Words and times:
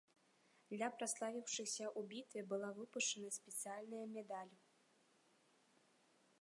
Для 0.73 0.87
праславіўшыхся 0.95 1.85
ў 1.89 2.01
бітве 2.15 2.41
была 2.53 2.69
выпушчаная 2.79 3.33
спецыяльная 3.37 4.03
медаль. 4.17 4.53